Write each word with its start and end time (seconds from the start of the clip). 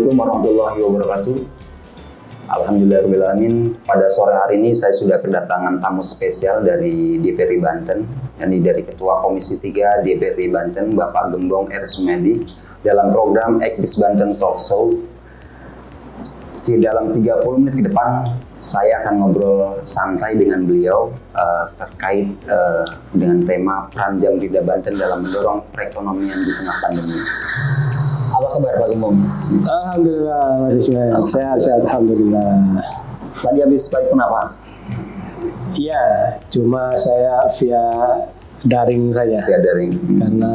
Assalamualaikum 0.00 0.24
warahmatullahi 0.24 0.78
wabarakatuh. 0.80 1.36
Alhamdulillahirrahmanirrahim. 2.48 3.54
Pada 3.84 4.08
sore 4.08 4.32
hari 4.32 4.56
ini 4.56 4.72
saya 4.72 4.96
sudah 4.96 5.20
kedatangan 5.20 5.76
tamu 5.76 6.00
spesial 6.00 6.64
dari 6.64 7.20
DPRI 7.20 7.60
Banten, 7.60 8.08
yakni 8.40 8.64
dari 8.64 8.80
Ketua 8.80 9.20
Komisi 9.20 9.60
3 9.60 10.00
DPRI 10.00 10.48
Banten, 10.48 10.96
Bapak 10.96 11.36
Gembong 11.36 11.68
R. 11.68 11.84
Sumedi, 11.84 12.40
dalam 12.80 13.12
program 13.12 13.60
Ekbis 13.60 14.00
Banten 14.00 14.40
Talk 14.40 14.56
Show. 14.56 14.88
Di 16.64 16.80
dalam 16.80 17.12
30 17.12 17.60
menit 17.60 17.76
ke 17.76 17.84
depan, 17.92 18.40
saya 18.56 19.04
akan 19.04 19.20
ngobrol 19.20 19.84
santai 19.84 20.32
dengan 20.40 20.64
beliau 20.64 21.12
uh, 21.36 21.68
terkait 21.76 22.32
uh, 22.48 22.88
dengan 23.12 23.44
tema 23.44 23.84
peran 23.92 24.16
jam 24.16 24.40
Rida 24.40 24.64
Banten 24.64 24.96
dalam 24.96 25.28
mendorong 25.28 25.60
perekonomian 25.76 26.40
di 26.40 26.52
tengah 26.56 26.76
pandemi. 26.88 27.20
Apa 28.40 28.56
kabar 28.56 28.72
Pak 28.80 28.88
Gembong? 28.88 29.20
Alhamdulillah 29.68 30.64
Mas 30.64 30.80
Ismail. 30.80 31.12
Sehat, 31.28 31.60
sehat. 31.60 31.84
Alhamdulillah. 31.84 32.80
Tadi 33.36 33.60
habis 33.60 33.84
balik 33.92 34.08
kenapa? 34.08 34.56
Iya, 35.76 36.04
cuma 36.48 36.96
saya 36.96 37.44
via 37.60 37.84
daring 38.64 39.12
saja. 39.12 39.44
Via 39.44 39.60
daring. 39.60 39.92
Karena 40.16 40.54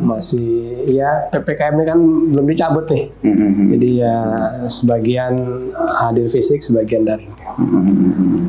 masih 0.00 0.88
ya 0.88 1.28
PPKM 1.28 1.76
ini 1.76 1.84
kan 1.84 1.98
belum 2.32 2.46
dicabut 2.48 2.88
nih. 2.88 3.12
Mm-hmm. 3.20 3.66
Jadi 3.76 3.88
ya 4.00 4.16
sebagian 4.72 5.34
hadir 5.76 6.32
fisik, 6.32 6.64
sebagian 6.64 7.04
daring. 7.04 7.36
Mm-hmm. 7.60 8.48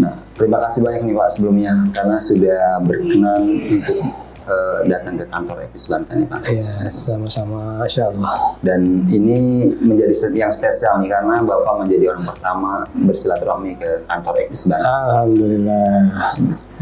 Nah, 0.00 0.24
terima 0.40 0.56
kasih 0.64 0.80
banyak 0.80 1.04
nih 1.04 1.16
Pak 1.20 1.28
sebelumnya 1.36 1.72
karena 1.92 2.16
sudah 2.16 2.80
berkenan 2.80 3.44
untuk 3.68 4.23
uh, 4.48 4.78
datang 4.88 5.14
ke 5.20 5.24
kantor 5.28 5.56
Epis 5.64 5.84
Banten 5.88 6.24
ya 6.24 6.26
Pak. 6.28 6.40
Iya, 6.48 6.68
sama-sama 6.92 7.84
Insya 7.84 8.08
Allah. 8.12 8.34
Dan 8.60 9.08
ini 9.08 9.70
menjadi 9.80 10.12
yang 10.36 10.52
spesial 10.52 11.00
nih 11.00 11.10
karena 11.12 11.40
Bapak 11.44 11.84
menjadi 11.84 12.14
orang 12.14 12.24
pertama 12.28 12.70
bersilaturahmi 12.92 13.76
ke 13.76 13.90
kantor 14.08 14.34
Epis 14.44 14.64
Banten. 14.68 14.86
Alhamdulillah. 14.86 15.96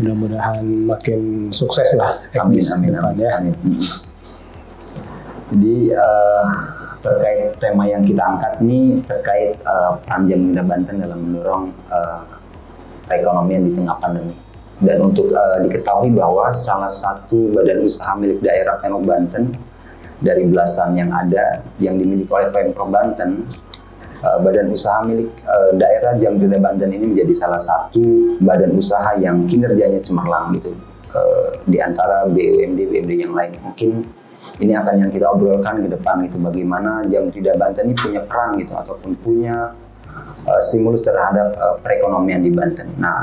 Mudah-mudahan 0.02 0.64
makin 0.88 1.20
sukses 1.52 1.94
lah 1.94 2.16
Amin, 2.40 2.58
Ekbis 2.58 2.74
amin, 2.74 2.96
depan 2.96 3.12
amin, 3.12 3.22
ya. 3.22 3.30
amin. 3.38 3.54
Jadi 5.52 5.76
uh, 5.92 6.44
terkait 7.04 7.60
tema 7.60 7.84
yang 7.84 8.00
kita 8.06 8.22
angkat 8.24 8.62
ini 8.64 9.04
terkait 9.04 9.58
uh, 9.68 10.00
peran 10.00 10.24
Jaminda 10.24 10.62
Banten 10.64 10.96
dalam 11.02 11.18
mendorong 11.28 11.64
uh, 11.92 12.24
perekonomian 13.04 13.68
di 13.68 13.72
tengah 13.76 13.96
pandemi. 14.00 14.32
Dan 14.82 14.98
untuk 14.98 15.30
uh, 15.30 15.62
diketahui 15.62 16.10
bahwa 16.10 16.50
salah 16.50 16.90
satu 16.90 17.54
badan 17.54 17.86
usaha 17.86 18.18
milik 18.18 18.42
daerah 18.42 18.82
Pemprov 18.82 19.06
Banten 19.06 19.54
dari 20.18 20.42
belasan 20.46 20.98
yang 20.98 21.10
ada 21.14 21.62
yang 21.78 21.98
dimiliki 21.98 22.30
oleh 22.30 22.50
Pemprov 22.50 22.90
Banten, 22.90 23.46
uh, 24.26 24.38
badan 24.42 24.74
usaha 24.74 25.02
milik 25.06 25.30
uh, 25.46 25.70
daerah 25.78 26.18
Jamrida 26.18 26.58
Banten 26.58 26.90
ini 26.90 27.14
menjadi 27.14 27.34
salah 27.34 27.62
satu 27.62 28.38
badan 28.42 28.74
usaha 28.74 29.18
yang 29.22 29.46
kinerjanya 29.46 30.02
cemerlang 30.02 30.58
gitu 30.58 30.74
uh, 31.14 31.62
di 31.66 31.78
antara 31.78 32.26
BUMD 32.26 32.78
BUMD 32.90 33.12
yang 33.22 33.34
lain. 33.38 33.54
Mungkin 33.62 33.90
ini 34.58 34.74
akan 34.74 34.94
yang 35.06 35.10
kita 35.14 35.30
obrolkan 35.30 35.86
ke 35.86 35.88
depan 35.94 36.26
gitu 36.26 36.42
bagaimana 36.42 37.06
Jamrida 37.06 37.54
Banten 37.54 37.90
ini 37.90 37.96
punya 37.98 38.20
peran 38.26 38.58
gitu 38.58 38.74
ataupun 38.74 39.14
punya 39.22 39.74
uh, 40.46 40.60
stimulus 40.62 41.06
terhadap 41.06 41.54
uh, 41.58 41.78
perekonomian 41.82 42.42
di 42.42 42.50
Banten. 42.50 42.90
Nah, 42.98 43.22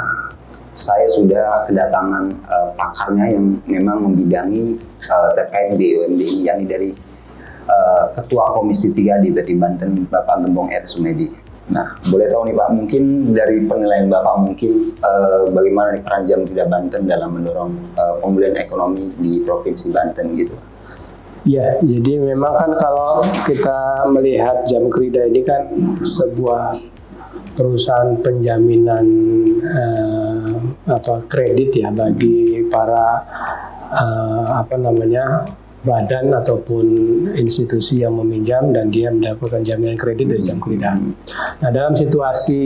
saya 0.80 1.04
sudah 1.12 1.68
kedatangan 1.68 2.32
uh, 2.48 2.72
pakarnya 2.80 3.36
yang 3.36 3.60
memang 3.68 4.08
membidangi 4.08 4.80
uh, 5.12 5.30
terkait 5.36 5.76
BUMD 5.76 6.24
ini, 6.24 6.48
yakni 6.48 6.64
dari 6.64 6.90
uh, 7.68 8.16
Ketua 8.16 8.56
Komisi 8.56 8.96
3 8.96 9.20
di 9.20 9.30
BT 9.36 9.60
Banten, 9.60 10.08
Bapak 10.08 10.40
Gembong 10.48 10.72
R. 10.72 10.88
Sumedi. 10.88 11.28
Nah, 11.70 12.00
boleh 12.10 12.32
tahu 12.32 12.50
nih 12.50 12.56
Pak, 12.58 12.70
mungkin 12.74 13.04
dari 13.36 13.62
penilaian 13.68 14.08
Bapak 14.08 14.36
mungkin 14.42 14.96
uh, 15.04 15.52
bagaimana 15.52 16.00
nih 16.00 16.02
peran 16.02 16.24
Jam 16.26 16.42
Tidak 16.48 16.68
Banten 16.72 17.02
dalam 17.06 17.30
mendorong 17.36 17.72
uh, 18.00 18.16
pemulihan 18.24 18.56
ekonomi 18.58 19.12
di 19.20 19.44
Provinsi 19.44 19.92
Banten 19.92 20.34
gitu? 20.34 20.56
Ya, 21.48 21.80
jadi 21.80 22.20
memang 22.20 22.52
kan 22.60 22.72
kalau 22.76 23.24
kita 23.48 24.08
melihat 24.12 24.68
jam 24.68 24.92
kerida 24.92 25.24
ini 25.24 25.40
kan 25.48 25.72
sebuah 26.04 26.76
perusahaan 27.56 28.20
penjaminan 28.20 29.06
eh, 29.64 30.19
atau 30.90 31.22
kredit 31.30 31.78
ya 31.78 31.94
bagi 31.94 32.66
para 32.68 33.24
eh, 33.94 34.46
apa 34.58 34.76
namanya 34.76 35.46
badan 35.80 36.36
ataupun 36.36 36.86
institusi 37.40 38.04
yang 38.04 38.20
meminjam 38.20 38.76
dan 38.76 38.92
dia 38.92 39.16
mendapatkan 39.16 39.64
jaminan 39.64 39.96
kredit 39.96 40.28
dari 40.28 40.44
jam 40.44 40.60
kerida. 40.60 41.00
Nah 41.64 41.70
dalam 41.72 41.96
situasi 41.96 42.64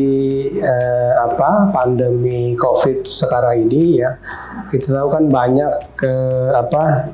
eh, 0.58 1.14
apa 1.22 1.70
pandemi 1.70 2.58
COVID 2.58 3.06
sekarang 3.06 3.70
ini 3.70 4.02
ya 4.02 4.18
kita 4.74 4.98
tahu 4.98 5.14
kan 5.14 5.30
banyak 5.30 5.72
ke 5.94 6.14
apa 6.58 7.14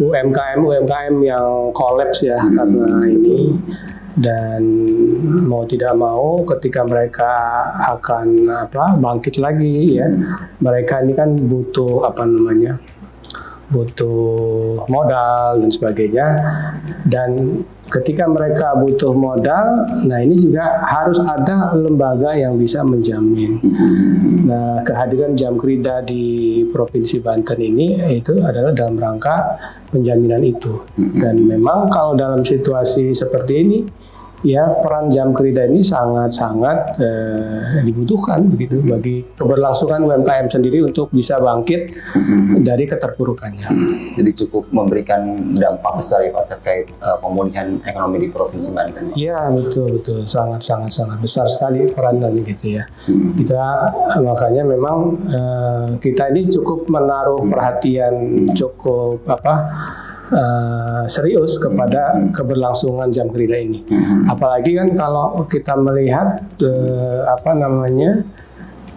UMKM 0.00 0.64
UMKM 0.64 1.14
yang 1.20 1.76
kolaps 1.76 2.24
ya 2.24 2.40
karena 2.40 2.88
ini 3.04 3.60
dan 4.18 4.62
mau 5.46 5.62
tidak 5.68 5.94
mau 5.94 6.42
ketika 6.42 6.82
mereka 6.82 7.30
akan 7.94 8.50
apa 8.50 8.98
bangkit 8.98 9.38
lagi 9.38 10.02
ya 10.02 10.08
mereka 10.58 11.04
ini 11.04 11.14
kan 11.14 11.34
butuh 11.36 12.02
apa 12.08 12.26
namanya 12.26 12.80
butuh 13.70 14.82
modal 14.90 15.62
dan 15.62 15.70
sebagainya. 15.70 16.26
Dan 17.06 17.62
ketika 17.90 18.24
mereka 18.30 18.78
butuh 18.78 19.10
modal 19.10 19.84
nah 20.06 20.18
ini 20.22 20.38
juga 20.38 20.62
harus 20.86 21.18
ada 21.18 21.74
lembaga 21.74 22.32
yang 22.38 22.56
bisa 22.56 22.86
menjamin. 22.86 23.58
Nah 24.46 24.80
kehadiran 24.86 25.34
jam 25.34 25.58
kerida 25.58 26.00
di 26.06 26.62
provinsi 26.70 27.18
Banten 27.18 27.58
ini 27.58 27.98
itu 28.14 28.38
adalah 28.40 28.70
dalam 28.70 28.96
rangka 28.96 29.58
penjaminan 29.90 30.40
itu. 30.46 30.86
Dan 30.96 31.44
memang 31.44 31.90
kalau 31.90 32.14
dalam 32.14 32.46
situasi 32.46 33.12
seperti 33.12 33.52
ini 33.60 33.78
ya 34.46 34.64
peran 34.80 35.12
jam 35.12 35.36
kerida 35.36 35.68
ini 35.68 35.84
sangat-sangat 35.84 36.96
eh, 37.00 37.84
dibutuhkan 37.84 38.48
begitu 38.48 38.80
bagi 38.84 39.24
keberlangsungan 39.36 40.00
UMKM 40.04 40.48
sendiri 40.48 40.84
untuk 40.84 41.12
bisa 41.12 41.36
bangkit 41.40 41.92
dari 42.64 42.84
keterpurukannya. 42.88 43.68
Jadi 44.16 44.30
cukup 44.44 44.68
memberikan 44.72 45.52
dampak 45.54 46.00
besar 46.00 46.24
ya 46.24 46.30
Pak 46.32 46.44
terkait 46.56 46.86
uh, 47.04 47.16
pemulihan 47.20 47.80
ekonomi 47.84 48.26
di 48.26 48.28
Provinsi 48.32 48.70
Banten. 48.72 49.12
Iya 49.14 49.52
betul 49.52 50.00
betul 50.00 50.24
sangat 50.24 50.64
sangat 50.64 50.92
sangat 50.92 51.18
besar 51.20 51.46
sekali 51.48 51.88
peran 51.90 52.20
dan 52.22 52.36
gitu 52.40 52.80
ya. 52.80 52.84
Kita 53.10 53.62
eh, 54.16 54.20
makanya 54.24 54.62
memang 54.64 54.98
eh, 55.28 55.88
kita 56.00 56.32
ini 56.32 56.48
cukup 56.48 56.88
menaruh 56.88 57.42
perhatian 57.44 58.14
cukup 58.54 59.24
apa 59.28 59.54
uh, 60.30 61.04
serius 61.10 61.58
kepada 61.58 62.30
keberlangsungan 62.34 63.10
jam 63.10 63.28
kerja 63.30 63.56
ini. 63.60 63.84
Apalagi 64.30 64.78
kan 64.78 64.94
kalau 64.94 65.44
kita 65.46 65.74
melihat 65.76 66.42
uh, 66.62 67.34
apa 67.34 67.50
namanya 67.54 68.24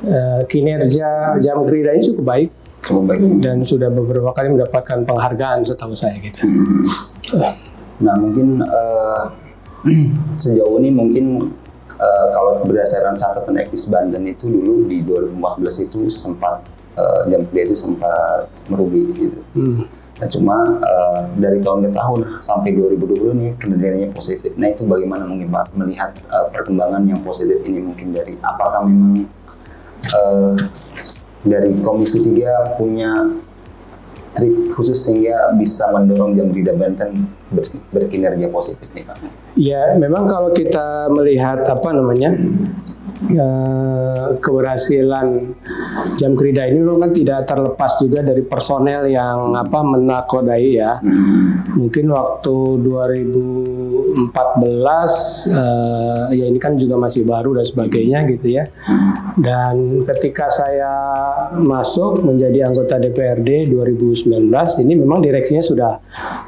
uh, 0.05 0.41
kinerja 0.47 1.37
jam 1.41 1.65
kerja 1.65 1.91
ini 1.93 2.03
cukup 2.13 2.25
baik 2.25 2.49
Cukup 2.83 3.03
baik. 3.09 3.19
dan 3.39 3.63
sudah 3.63 3.89
beberapa 3.89 4.35
kali 4.35 4.53
mendapatkan 4.59 5.07
penghargaan 5.07 5.63
setahu 5.63 5.95
saya 5.95 6.19
gitu. 6.19 6.45
Nah 8.03 8.15
mungkin 8.19 8.59
uh, 8.63 9.31
sejauh 10.43 10.79
ini 10.79 10.91
mungkin 10.91 11.55
uh, 11.95 12.27
kalau 12.35 12.63
berdasarkan 12.63 13.15
catatan 13.15 13.55
Ekis 13.59 13.87
Banten 13.87 14.27
itu 14.27 14.47
dulu 14.51 14.87
di 14.87 15.03
2014 15.03 15.87
itu 15.87 16.11
sempat 16.11 16.63
uh, 16.99 17.23
jam 17.31 17.47
kerja 17.47 17.71
itu 17.71 17.75
sempat 17.75 18.47
merugi 18.67 19.03
gitu. 19.15 19.39
Hmm. 19.55 19.87
Nah, 20.13 20.29
cuma 20.29 20.57
uh, 20.77 21.25
dari 21.41 21.57
tahun 21.57 21.89
ke 21.89 21.91
tahun 21.91 22.19
sampai 22.37 22.77
2020 22.77 23.33
ini 23.33 23.47
kinerjanya 23.57 24.13
positif. 24.13 24.53
Nah 24.61 24.69
itu 24.69 24.85
bagaimana 24.85 25.25
mungkin 25.25 25.49
Pak 25.49 25.73
melihat 25.73 26.13
uh, 26.29 26.53
perkembangan 26.53 27.01
yang 27.09 27.25
positif 27.25 27.65
ini 27.65 27.81
mungkin 27.81 28.13
dari 28.13 28.37
apakah 28.45 28.85
memang 28.85 29.25
uh, 30.13 30.53
dari 31.41 31.73
Komisi 31.81 32.29
3 32.29 32.77
punya 32.77 33.41
trik 34.37 34.73
khusus 34.73 34.97
sehingga 34.97 35.53
bisa 35.57 35.89
mendorong 35.93 36.33
jam 36.37 36.49
kerja 36.53 36.73
Banten 36.73 37.29
ber, 37.53 37.65
berkinerja 37.93 38.49
positif 38.53 38.89
nih 38.93 39.05
Pak? 39.05 39.17
Ya, 39.57 39.97
memang 39.97 40.29
kalau 40.29 40.49
kita 40.53 41.09
melihat 41.13 41.61
apa 41.65 41.89
namanya 41.93 42.33
eh, 43.31 44.25
keberhasilan 44.39 45.27
jam 46.19 46.31
kerja 46.37 46.67
ini 46.69 46.79
memang 46.83 47.09
kan 47.09 47.11
tidak 47.15 47.39
terlepas 47.47 47.91
juga 48.01 48.19
dari 48.21 48.43
personel 48.45 49.07
yang 49.09 49.53
apa 49.55 49.79
menakodai 49.81 50.67
ya. 50.77 50.99
Mungkin 51.73 52.11
waktu 52.11 52.55
2014 52.81 54.33
eh, 55.49 56.37
ya 56.37 56.45
ini 56.49 56.59
kan 56.59 56.77
juga 56.77 56.95
masih 56.99 57.25
baru 57.25 57.57
dan 57.57 57.65
sebagainya 57.65 58.25
gitu 58.29 58.47
ya. 58.59 58.67
Dan 59.37 60.05
ketika 60.05 60.47
saya 60.51 60.93
masuk 61.57 62.21
menjadi 62.21 62.69
anggota 62.69 63.01
DPRD 63.01 63.71
2019 63.71 64.29
ini 64.85 64.93
memang 64.93 65.19
direksinya 65.23 65.63
sudah 65.63 65.91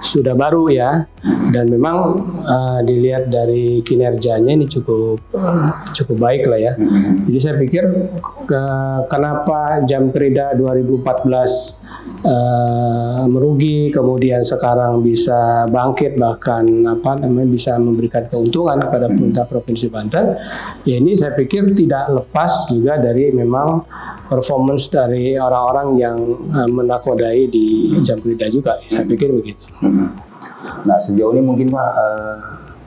sudah 0.03 0.35
baru 0.35 0.67
ya 0.71 1.07
dan 1.51 1.71
memang 1.71 2.25
uh, 2.45 2.79
dilihat 2.83 3.31
dari 3.31 3.79
kinerjanya 3.81 4.51
ini 4.53 4.67
cukup 4.67 5.19
uh, 5.33 5.71
cukup 5.95 6.17
baik 6.19 6.43
lah 6.49 6.59
ya. 6.59 6.73
Jadi 7.25 7.39
saya 7.39 7.55
pikir 7.57 7.83
ke, 8.45 8.61
kenapa 9.07 9.81
jam 9.87 10.11
kerja 10.11 10.53
2014 10.57 12.04
uh, 12.25 13.23
merugi 13.29 13.93
kemudian 13.93 14.41
sekarang 14.41 15.05
bisa 15.05 15.69
bangkit 15.69 16.17
bahkan 16.17 16.65
apa 16.89 17.21
namanya 17.21 17.47
bisa 17.53 17.77
memberikan 17.77 18.25
keuntungan 18.25 18.81
kepada 18.81 19.07
pemerintah 19.13 19.45
provinsi 19.45 19.87
Banten. 19.93 20.35
Ya 20.83 20.97
ini 20.97 21.13
saya 21.13 21.37
pikir 21.37 21.77
tidak 21.77 22.09
lepas 22.11 22.67
juga 22.73 22.97
dari 22.97 23.29
memang 23.29 23.85
performance 24.25 24.89
dari 24.89 25.37
orang-orang 25.37 25.87
yang 26.01 26.17
uh, 26.49 26.69
menakodai 26.69 27.47
di 27.47 27.95
jam 28.01 28.17
kerja 28.19 28.49
juga. 28.49 28.81
Saya 28.89 29.05
pikir 29.05 29.29
begitu. 29.29 29.65
Hmm. 29.79 30.11
Nah 30.85 30.97
sejauh 30.97 31.33
ini 31.33 31.41
mungkin 31.45 31.69
Pak 31.73 31.89
eh, 31.93 32.37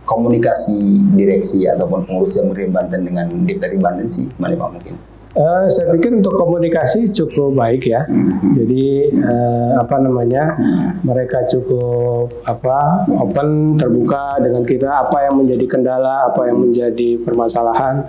komunikasi 0.09 0.79
direksi 1.15 1.69
ataupun 1.69 2.09
pengurus 2.09 2.35
jam 2.35 2.49
kerja 2.51 2.71
Banten 2.71 3.01
dengan 3.05 3.27
DPRD 3.45 3.77
Banten 3.79 4.07
sih 4.09 4.27
gimana 4.35 4.57
Pak 4.57 4.71
mungkin? 4.79 4.95
Eh, 5.37 5.67
saya 5.69 5.93
pikir 5.93 6.25
untuk 6.25 6.41
komunikasi 6.41 7.13
cukup 7.13 7.53
baik 7.53 7.85
ya. 7.93 8.09
Jadi 8.57 9.13
eh, 9.13 9.73
apa 9.77 10.01
namanya 10.01 10.57
mereka 11.05 11.45
cukup 11.45 12.33
apa 12.49 13.05
open 13.13 13.77
terbuka 13.77 14.41
dengan 14.41 14.65
kita 14.65 14.89
apa 14.89 15.29
yang 15.29 15.45
menjadi 15.45 15.65
kendala, 15.69 16.33
apa 16.33 16.49
yang 16.49 16.65
menjadi 16.65 17.21
permasalahan 17.21 18.09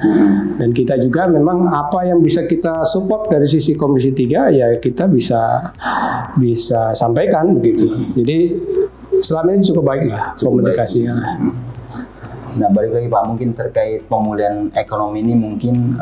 dan 0.56 0.70
kita 0.72 0.96
juga 0.96 1.28
memang 1.28 1.68
apa 1.68 2.08
yang 2.08 2.24
bisa 2.24 2.48
kita 2.48 2.88
support 2.88 3.28
dari 3.28 3.46
sisi 3.46 3.76
Komisi 3.76 4.16
3 4.16 4.56
ya 4.56 4.68
kita 4.80 5.12
bisa 5.12 5.76
bisa 6.40 6.96
sampaikan 6.96 7.60
begitu. 7.60 8.00
Jadi 8.16 8.38
selama 9.20 9.60
ini 9.60 9.64
cukup 9.68 9.84
baik 9.84 10.04
lah 10.08 10.40
komunikasinya. 10.40 11.16
Nah 12.60 12.68
balik 12.76 12.92
lagi 12.92 13.08
Pak 13.08 13.24
mungkin 13.24 13.56
terkait 13.56 14.04
pemulihan 14.12 14.68
ekonomi 14.76 15.24
ini 15.24 15.32
mungkin 15.32 15.96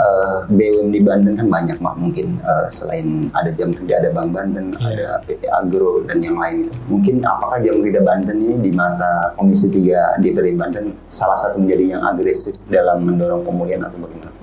BUMN 0.49 0.89
di 0.89 0.99
Banten 1.05 1.37
kan 1.37 1.47
banyak 1.47 1.77
Pak 1.77 1.95
mungkin 2.01 2.41
eh, 2.41 2.65
selain 2.65 3.29
ada 3.37 3.53
jam 3.53 3.69
kerja 3.69 4.01
ada 4.01 4.09
Bank 4.09 4.33
Banten 4.33 4.73
ada 4.81 5.21
PT 5.21 5.45
Agro 5.53 6.01
dan 6.09 6.17
yang 6.25 6.41
lain 6.41 6.73
mungkin 6.89 7.21
apakah 7.21 7.61
jam 7.61 7.77
kerja 7.85 8.01
Banten 8.01 8.41
ini 8.41 8.55
di 8.57 8.71
mata 8.73 9.37
Komisi 9.37 9.69
3 9.69 10.17
DPRD 10.17 10.57
Banten 10.57 10.97
salah 11.05 11.37
satu 11.37 11.61
menjadi 11.61 11.93
yang 11.93 12.01
agresif 12.01 12.57
dalam 12.73 13.05
mendorong 13.05 13.45
pemulihan 13.45 13.85
atau 13.85 14.01
bagaimana? 14.01 14.33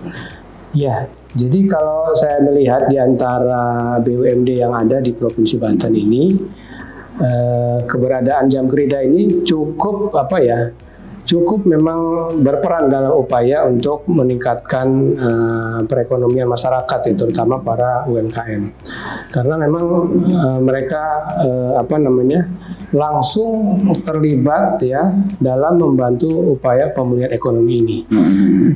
Ya, 0.75 1.07
jadi 1.39 1.71
kalau 1.71 2.11
saya 2.19 2.43
melihat 2.43 2.91
di 2.91 2.99
antara 2.99 3.95
BUMD 4.03 4.59
yang 4.59 4.75
ada 4.75 4.99
di 4.99 5.15
Provinsi 5.15 5.55
Banten 5.55 5.95
ini, 5.95 6.35
eh, 7.23 7.79
keberadaan 7.87 8.51
jam 8.51 8.67
kerja 8.67 9.03
ini 9.03 9.47
cukup 9.47 10.11
apa 10.15 10.39
ya? 10.43 10.61
Cukup 11.25 11.65
memang 11.65 12.01
berperan 12.45 12.93
dalam 12.93 13.17
upaya 13.17 13.65
untuk 13.65 14.05
meningkatkan 14.13 14.87
eh, 15.17 15.79
perekonomian 15.89 16.45
masyarakat, 16.45 17.01
ya, 17.09 17.15
terutama 17.17 17.65
para 17.65 18.05
UMKM. 18.05 18.63
Karena 19.33 19.57
memang 19.57 19.85
eh, 20.21 20.61
mereka 20.61 21.03
eh, 21.41 21.73
apa 21.81 21.97
namanya 21.97 22.45
langsung 22.95 23.83
terlibat 24.07 24.79
ya 24.85 25.11
dalam 25.41 25.81
membantu 25.81 26.55
upaya 26.55 26.93
pemulihan 26.93 27.33
ekonomi 27.33 27.75
ini. 27.83 27.99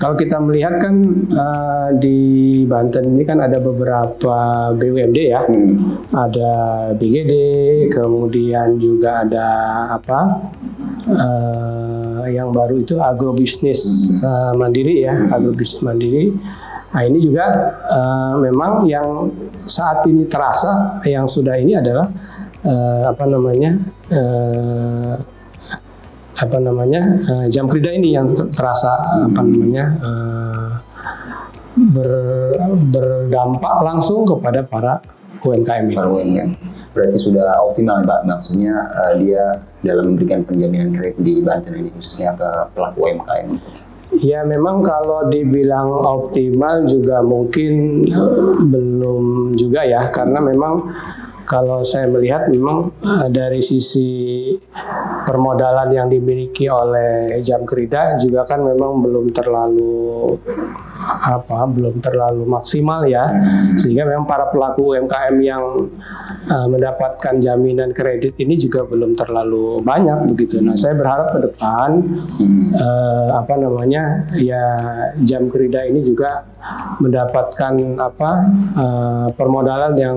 Kalau 0.00 0.16
kita 0.16 0.40
melihat 0.40 0.80
kan 0.80 0.94
eh, 1.28 1.88
di 2.00 2.18
Banten 2.64 3.12
ini 3.12 3.28
kan 3.28 3.44
ada 3.44 3.60
beberapa 3.60 4.72
BUMD 4.72 5.18
ya, 5.20 5.44
ada 6.16 6.52
BGD, 6.96 7.32
kemudian 7.92 8.80
juga 8.80 9.22
ada 9.28 9.46
apa 10.00 10.20
yang 12.28 12.52
baru 12.52 12.80
itu 12.80 13.00
agrobisnis 13.00 14.12
eh, 14.12 14.52
mandiri 14.54 15.04
ya, 15.04 15.14
agrobisnis 15.32 15.80
mandiri. 15.82 16.32
Nah 16.88 17.02
ini 17.04 17.18
juga 17.20 17.44
eh, 17.84 18.32
memang 18.40 18.88
yang 18.88 19.28
saat 19.68 20.04
ini 20.08 20.24
terasa 20.28 21.02
yang 21.04 21.28
sudah 21.28 21.56
ini 21.56 21.76
adalah 21.76 22.08
eh, 22.64 23.02
apa 23.08 23.24
namanya 23.28 23.70
eh, 24.08 25.14
apa 26.38 26.58
namanya 26.62 27.00
eh, 27.18 27.46
jam 27.50 27.66
kerja 27.66 27.90
ini 27.90 28.14
yang 28.14 28.32
ter- 28.32 28.48
terasa 28.54 28.94
apa 29.26 29.40
namanya 29.42 29.84
eh, 29.98 30.72
ber- 31.92 32.78
berdampak 32.88 33.74
langsung 33.84 34.26
kepada 34.26 34.62
para 34.66 35.02
UMKM 35.42 35.84
ini. 35.90 35.94
Para 35.94 36.08
UMKM. 36.10 36.50
Berarti 36.92 37.18
sudah 37.20 37.60
optimal 37.62 38.02
Pak 38.04 38.24
maksudnya 38.24 38.74
eh, 38.90 39.12
dia 39.22 39.44
dalam 39.84 40.14
memberikan 40.14 40.42
penjaminan 40.42 40.90
kredit 40.92 41.20
di 41.20 41.40
Banten 41.44 41.74
ini 41.76 41.90
khususnya 41.94 42.34
ke 42.34 42.48
pelaku 42.74 43.08
UMKM. 43.08 43.50
Ya 44.24 44.40
memang 44.40 44.80
kalau 44.80 45.28
dibilang 45.28 45.92
optimal 45.92 46.88
juga 46.88 47.20
mungkin 47.20 48.04
belum 48.72 49.52
juga 49.52 49.84
ya 49.84 50.08
karena 50.08 50.40
memang 50.40 50.80
kalau 51.48 51.80
saya 51.80 52.04
melihat 52.12 52.52
memang 52.52 52.92
eh, 53.00 53.28
dari 53.32 53.64
sisi 53.64 54.52
permodalan 55.24 55.88
yang 55.92 56.08
dimiliki 56.12 56.68
oleh 56.68 57.40
jam 57.40 57.64
kerja 57.64 58.16
juga 58.20 58.44
kan 58.44 58.60
memang 58.60 59.00
belum 59.00 59.32
terlalu 59.32 60.36
apa 61.28 61.68
belum 61.68 62.00
terlalu 62.00 62.48
maksimal 62.48 63.04
ya. 63.04 63.28
Sehingga 63.76 64.08
memang 64.08 64.24
para 64.24 64.48
pelaku 64.48 64.96
UMKM 64.96 65.36
yang 65.44 65.64
eh, 66.48 66.66
mendapatkan 66.72 67.34
jaminan 67.36 67.92
kredit 67.92 68.34
ini 68.40 68.56
juga 68.56 68.88
belum 68.88 69.12
terlalu 69.12 69.84
banyak 69.84 70.32
begitu. 70.32 70.64
Nah 70.64 70.74
saya 70.80 70.96
berharap 70.96 71.36
ke 71.36 71.38
depan 71.52 71.88
eh, 72.72 73.28
apa 73.36 73.54
namanya 73.60 74.24
ya 74.40 74.64
jam 75.20 75.52
kerja 75.52 75.84
ini 75.84 76.00
juga 76.00 76.48
mendapatkan 76.98 77.74
apa 78.00 78.30
eh, 78.74 79.28
permodalan 79.36 79.94
yang 79.94 80.16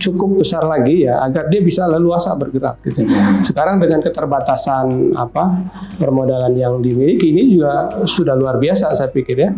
cukup 0.00 0.42
besar 0.42 0.66
lagi 0.66 1.06
ya 1.06 1.22
agar 1.22 1.46
dia 1.52 1.60
bisa 1.60 1.86
leluasa 1.86 2.32
bergerak 2.34 2.80
gitu. 2.86 3.04
Sekarang 3.44 3.78
dengan 3.78 4.00
keterbatasan 4.00 5.14
apa 5.14 5.70
permodalan 6.00 6.54
yang 6.56 6.80
dimiliki 6.80 7.30
ini 7.30 7.58
juga 7.58 8.02
sudah 8.04 8.34
luar 8.34 8.56
biasa 8.58 8.92
saya 8.96 9.10
pikir 9.10 9.36
ya. 9.38 9.50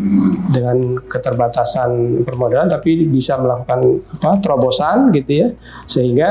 Dengan 0.53 0.72
keterbatasan 1.07 2.23
permodalan 2.23 2.69
tapi 2.69 3.09
bisa 3.09 3.39
melakukan 3.41 4.03
apa 4.21 4.39
terobosan 4.43 5.11
gitu 5.15 5.33
ya 5.33 5.49
sehingga 5.87 6.31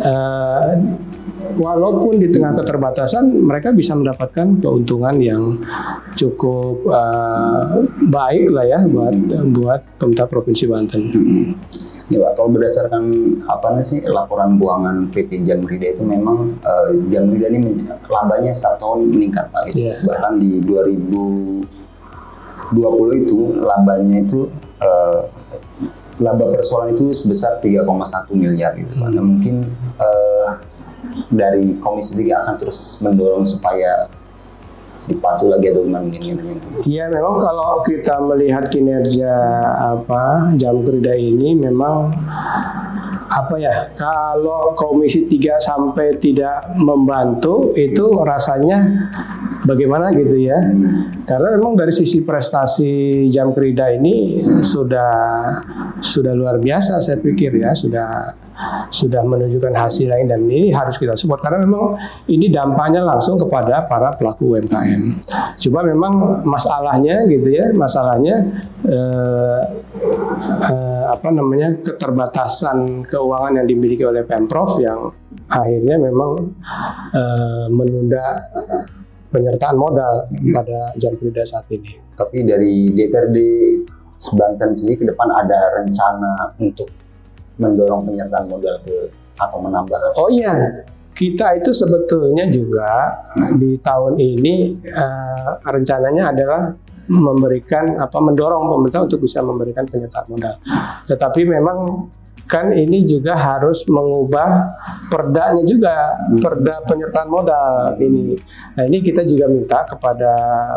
eh, 0.00 0.72
walaupun 1.58 2.20
di 2.20 2.28
tengah 2.32 2.56
keterbatasan 2.56 3.28
mereka 3.28 3.74
bisa 3.74 3.92
mendapatkan 3.92 4.60
keuntungan 4.60 5.16
yang 5.20 5.60
cukup 6.16 6.86
eh, 6.88 7.88
baik 8.08 8.52
lah 8.52 8.64
ya 8.66 8.80
buat 8.86 9.16
buat 9.52 9.80
pemerintah 9.98 10.26
provinsi 10.28 10.64
Banten. 10.68 11.02
Ya 12.10 12.20
Pak, 12.20 12.36
kalau 12.36 12.52
berdasarkan 12.52 13.04
apa 13.48 13.80
sih 13.80 14.04
laporan 14.04 14.60
keuangan 14.60 15.08
PT 15.14 15.48
Jamrida 15.48 15.96
itu 15.96 16.04
memang 16.04 16.60
eh, 16.60 16.88
Jamrida 17.08 17.48
ini 17.48 17.88
labanya 18.10 18.52
setiap 18.52 18.76
tahun 18.82 19.08
meningkat 19.08 19.48
Pak. 19.48 19.72
Gitu. 19.72 19.88
Iya. 19.88 19.96
Bahkan 20.04 20.32
di 20.36 20.60
2020 22.72 23.22
itu 23.24 23.38
labanya 23.60 24.16
itu 24.24 24.48
eh, 24.80 25.20
laba 26.20 26.44
persoalan 26.52 26.92
itu 26.96 27.12
sebesar 27.12 27.60
3,1 27.60 27.88
miliar 28.36 28.72
gitu 28.76 28.92
Pak. 29.00 29.08
Nah, 29.12 29.24
mungkin 29.24 29.68
eh, 30.00 30.48
dari 31.28 31.76
Komisi 31.78 32.16
3 32.16 32.42
akan 32.46 32.54
terus 32.56 33.00
mendorong 33.04 33.44
supaya 33.44 34.08
dipacu 35.02 35.50
lagi 35.50 35.66
atau 35.74 35.82
gimana. 35.82 36.06
Iya 36.86 37.10
memang 37.10 37.42
kalau 37.42 37.82
kita 37.82 38.22
melihat 38.22 38.70
kinerja 38.70 39.34
apa 39.98 40.54
jam 40.54 40.78
kerja 40.86 41.12
ini 41.18 41.58
memang 41.58 42.14
apa 43.32 43.54
ya 43.56 43.74
kalau 43.96 44.76
komisi 44.76 45.24
3 45.24 45.56
sampai 45.56 46.20
tidak 46.20 46.76
membantu 46.76 47.72
itu 47.72 48.20
rasanya 48.20 49.08
bagaimana 49.64 50.12
gitu 50.12 50.36
ya? 50.36 50.58
Karena 51.24 51.56
memang 51.56 51.78
dari 51.78 51.94
sisi 51.94 52.20
prestasi 52.20 53.24
jam 53.32 53.56
kerja 53.56 53.88
ini 53.94 54.44
sudah 54.60 55.12
sudah 56.04 56.32
luar 56.36 56.60
biasa 56.60 57.00
saya 57.00 57.18
pikir 57.18 57.56
ya 57.56 57.72
sudah 57.72 58.36
sudah 58.92 59.24
menunjukkan 59.24 59.72
hasil 59.72 60.12
lain 60.12 60.28
dan 60.28 60.44
ini 60.44 60.68
harus 60.70 61.00
kita 61.00 61.16
support 61.16 61.40
karena 61.40 61.64
memang 61.64 61.96
ini 62.28 62.52
dampaknya 62.52 63.02
langsung 63.02 63.40
kepada 63.40 63.88
para 63.88 64.12
pelaku 64.14 64.56
UMKM. 64.56 65.24
Coba 65.58 65.80
memang 65.88 66.44
masalahnya 66.44 67.24
gitu 67.26 67.48
ya, 67.48 67.72
masalahnya 67.72 68.36
eh, 68.84 69.60
eh, 70.68 71.04
apa 71.08 71.28
namanya 71.32 71.76
keterbatasan 71.80 73.08
keuangan 73.08 73.62
yang 73.62 73.66
dimiliki 73.66 74.04
oleh 74.04 74.22
pemprov 74.22 74.76
yang 74.78 75.10
akhirnya 75.48 75.96
memang 75.98 76.52
eh, 77.16 77.66
menunda 77.72 78.24
penyertaan 79.32 79.76
modal 79.80 80.28
pada 80.52 80.92
jam 81.00 81.16
kerja 81.16 81.42
saat 81.48 81.66
ini. 81.72 81.96
Tapi 82.12 82.44
dari 82.44 82.92
DPRD 82.92 83.38
Banten 84.22 84.70
sendiri 84.70 85.02
ke 85.02 85.06
depan 85.10 85.26
ada 85.34 85.82
rencana 85.82 86.54
untuk 86.62 86.86
mendorong 87.62 88.02
penyertaan 88.10 88.50
modal 88.50 88.74
ke 88.82 89.14
atau 89.38 89.58
menambah 89.62 90.18
Oh 90.18 90.28
iya, 90.28 90.82
kita 91.14 91.62
itu 91.62 91.70
sebetulnya 91.70 92.50
juga 92.50 93.22
di 93.54 93.78
tahun 93.78 94.18
ini 94.18 94.82
uh, 94.90 95.62
rencananya 95.62 96.34
adalah 96.34 96.74
memberikan 97.10 97.98
apa 97.98 98.18
mendorong 98.22 98.70
pemerintah 98.70 99.02
untuk 99.04 99.22
bisa 99.26 99.42
memberikan 99.42 99.84
penyertaan 99.86 100.26
modal. 100.30 100.54
Tetapi 101.06 101.40
memang 101.46 101.78
kan 102.52 102.68
ini 102.68 103.08
juga 103.08 103.32
harus 103.32 103.80
mengubah 103.88 104.76
perdanya 105.08 105.64
juga 105.64 105.96
hmm. 106.28 106.44
perda 106.44 106.84
penyertaan 106.84 107.28
modal 107.32 107.96
ini. 107.96 108.36
Nah 108.76 108.84
ini 108.84 109.00
kita 109.00 109.24
juga 109.24 109.48
minta 109.48 109.88
kepada 109.88 110.32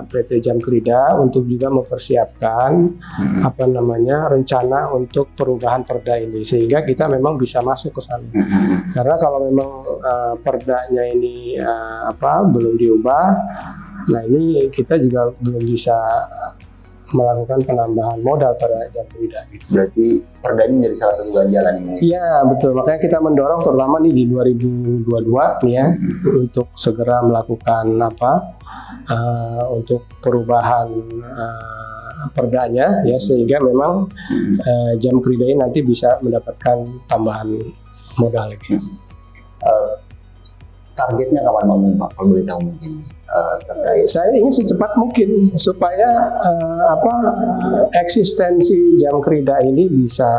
PT 0.08 0.40
Jamkrida 0.40 1.20
untuk 1.20 1.44
juga 1.44 1.68
mempersiapkan 1.68 2.96
hmm. 2.96 3.44
apa 3.44 3.68
namanya 3.68 4.32
rencana 4.32 4.96
untuk 4.96 5.36
perubahan 5.36 5.84
perda 5.84 6.16
ini 6.16 6.48
sehingga 6.48 6.88
kita 6.88 7.12
memang 7.12 7.36
bisa 7.36 7.60
masuk 7.60 8.00
ke 8.00 8.02
sana. 8.08 8.32
Hmm. 8.32 8.88
Karena 8.96 9.20
kalau 9.20 9.44
memang 9.44 9.72
uh, 9.84 10.36
perdanya 10.40 11.04
ini 11.12 11.60
uh, 11.60 12.08
apa 12.08 12.48
belum 12.56 12.80
diubah, 12.80 13.28
nah 14.16 14.22
ini 14.24 14.72
kita 14.72 14.96
juga 14.96 15.28
belum 15.44 15.68
bisa 15.68 16.00
melakukan 17.14 17.62
penambahan 17.62 18.20
modal 18.26 18.58
pada 18.58 18.90
Jamrida 18.90 19.42
gitu. 19.54 19.66
Berarti 19.70 20.06
perda 20.42 20.62
ini 20.66 20.74
menjadi 20.82 20.96
salah 20.98 21.16
satu 21.22 21.30
jalan 21.46 21.74
ini. 21.86 21.94
Iya 22.02 22.42
betul 22.50 22.72
makanya 22.74 23.00
kita 23.02 23.18
mendorong 23.22 23.62
terutama 23.62 24.02
nih 24.02 24.14
di 24.14 24.24
2022 24.32 25.06
nih 25.66 25.74
ya 25.74 25.88
hmm. 25.94 26.42
untuk 26.48 26.68
segera 26.74 27.22
melakukan 27.22 27.86
apa 28.02 28.34
uh, 29.12 29.64
untuk 29.78 30.10
perubahan 30.24 30.90
uh, 31.22 32.26
perdanya 32.34 33.06
ya 33.06 33.22
sehingga 33.22 33.62
memang 33.62 34.10
uh, 34.58 34.94
jam 34.98 35.22
kerja 35.22 35.46
ini 35.46 35.58
nanti 35.62 35.86
bisa 35.86 36.18
mendapatkan 36.26 37.06
tambahan 37.06 37.54
modal 38.18 38.50
lagi. 38.50 38.82
Uh, 39.62 40.05
targetnya 40.96 41.44
kapan 41.44 41.64
mau 41.68 41.78
Pak? 41.78 42.10
Kalau 42.16 42.28
boleh 42.32 42.46
tahu 42.48 42.60
mungkin 42.72 42.92
uh, 43.30 43.56
terkait. 43.68 44.08
Saya 44.08 44.32
ingin 44.34 44.54
secepat 44.56 44.92
mungkin 44.96 45.30
supaya 45.60 46.10
uh, 46.42 46.84
apa 46.96 47.14
eksistensi 48.00 48.96
jam 48.96 49.20
kerja 49.20 49.60
ini 49.68 49.92
bisa 49.92 50.32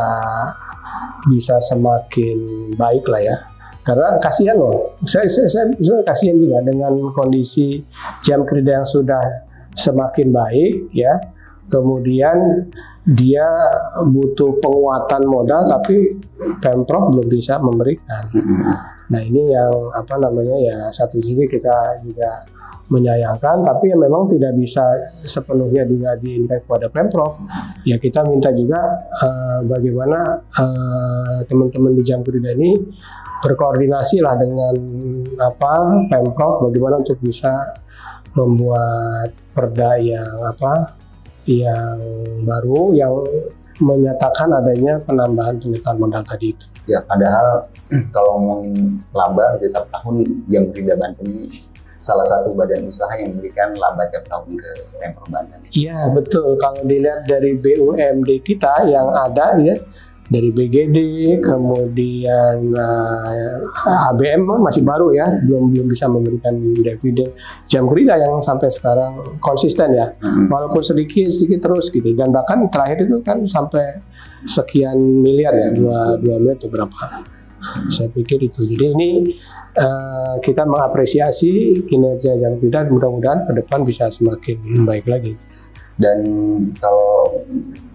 bisa 1.29 1.61
semakin 1.61 2.69
baik 2.75 3.05
lah 3.07 3.21
ya. 3.21 3.35
Karena 3.85 4.19
kasihan 4.19 4.59
loh. 4.59 4.99
Saya 5.07 5.29
saya, 5.31 5.47
saya, 5.47 5.65
saya 5.79 6.03
kasihan 6.03 6.35
juga 6.35 6.59
dengan 6.59 6.91
kondisi 7.15 7.79
jam 8.19 8.43
kerja 8.43 8.83
yang 8.83 8.87
sudah 8.87 9.23
semakin 9.77 10.33
baik 10.33 10.91
ya. 10.91 11.15
Kemudian 11.67 12.67
dia 13.07 13.47
butuh 14.07 14.59
penguatan 14.59 15.23
modal 15.27 15.67
tapi 15.67 16.15
pemprov 16.59 17.15
belum 17.15 17.27
bisa 17.31 17.59
memberikan. 17.59 18.23
Nah 19.07 19.21
ini 19.23 19.55
yang 19.55 19.73
apa 19.95 20.19
namanya 20.19 20.55
ya 20.59 20.77
satu 20.91 21.19
sisi 21.23 21.47
kita 21.47 22.03
juga 22.03 22.43
menyayangkan 22.87 23.67
tapi 23.67 23.91
yang 23.91 23.99
memang 23.99 24.31
tidak 24.31 24.55
bisa 24.55 24.83
sepenuhnya 25.27 25.83
juga 25.83 26.15
diinginkan 26.19 26.63
kepada 26.63 26.87
pemprov. 26.87 27.35
Ya 27.83 27.99
kita 27.99 28.23
minta 28.27 28.51
juga 28.55 28.79
uh, 29.23 29.59
bagaimana 29.67 30.39
uh, 30.43 31.39
teman-teman 31.47 31.95
di 31.99 32.03
Jamkrida 32.03 32.55
ini 32.55 32.79
berkoordinasi 33.43 34.23
lah 34.23 34.35
dengan 34.39 34.73
apa 35.37 35.73
pemprov 36.09 36.67
bagaimana 36.71 37.03
untuk 37.03 37.19
bisa 37.21 37.53
membuat 38.33 39.33
perda 39.53 39.97
yang 40.01 40.37
apa 40.47 40.97
yang 41.47 41.97
baru 42.43 42.91
yang 42.93 43.13
menyatakan 43.79 44.49
adanya 44.53 44.97
penambahan 45.05 45.57
penyertaan 45.61 45.97
modal 46.01 46.23
tadi 46.25 46.53
itu. 46.53 46.65
Ya, 46.87 47.03
padahal 47.03 47.67
kalau 48.15 48.31
ngomongin 48.39 49.01
laba 49.11 49.59
di 49.59 49.67
tiap 49.69 49.85
tahun 49.91 50.23
jam 50.47 50.63
kerja 50.71 50.93
Banten 50.95 51.27
ini 51.27 51.67
salah 51.97 52.23
satu 52.23 52.53
badan 52.53 52.87
usaha 52.87 53.09
yang 53.19 53.35
memberikan 53.35 53.73
laba 53.75 54.05
tiap 54.07 54.23
tahun 54.29 54.55
ke 54.55 54.71
Pemprov 55.01 55.29
Banten. 55.33 55.59
Iya 55.73 56.07
betul. 56.13 56.55
Kalau 56.61 56.81
dilihat 56.85 57.27
dari 57.27 57.57
BUMD 57.57 58.29
kita 58.45 58.85
yang 58.87 59.09
ada 59.11 59.57
ya 59.59 59.75
dari 60.27 60.51
BGD 60.51 60.97
kemudian 61.39 62.57
uh, 62.75 63.63
eh, 63.63 64.09
ABM 64.11 64.43
masih 64.59 64.83
baru 64.83 65.15
ya 65.15 65.23
belum 65.47 65.71
belum 65.71 65.87
bisa 65.87 66.11
memberikan 66.11 66.59
dividen 66.59 67.31
jam 67.71 67.87
kerja 67.87 68.19
yang 68.19 68.43
sampai 68.43 68.67
sekarang 68.67 69.39
konsisten 69.39 69.95
ya. 69.95 70.11
Hmm. 70.19 70.51
walaupun 70.51 70.83
sedikit 70.83 71.31
sedikit 71.31 71.71
terus 71.71 71.87
gitu. 71.87 72.11
Dan 72.11 72.35
bahkan 72.35 72.67
terakhir 72.67 73.07
itu 73.07 73.23
kan 73.23 73.47
sampai 73.47 74.03
sekian 74.43 74.99
miliar 74.99 75.55
ya 75.55 75.71
dua 75.71 76.19
dua 76.19 76.35
miliar 76.43 76.59
atau 76.59 76.69
berapa. 76.71 77.23
Saya 77.89 78.11
pikir 78.13 78.43
itu. 78.47 78.69
Jadi 78.69 78.85
ini 78.93 79.09
uh, 79.79 80.37
kita 80.43 80.67
mengapresiasi 80.67 81.83
kinerja 81.87 82.37
jam 82.37 82.59
kerja. 82.59 82.85
Mudah-mudahan 82.85 83.47
ke 83.47 83.63
depan 83.63 83.81
bisa 83.87 84.11
semakin 84.11 84.85
baik 84.85 85.07
lagi 85.07 85.33
dan 85.97 86.21
kalau 86.77 87.41